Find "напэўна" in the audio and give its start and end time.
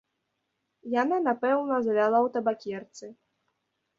1.27-1.75